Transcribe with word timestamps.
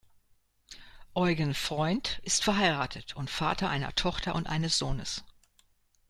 Eugen 1.13 1.53
Freund 1.53 2.21
ist 2.23 2.43
verheiratet 2.43 3.15
und 3.15 3.29
Vater 3.29 3.69
einer 3.69 3.93
Tochter 3.93 4.33
und 4.33 4.47
eines 4.47 4.79
Sohnes. 4.79 5.23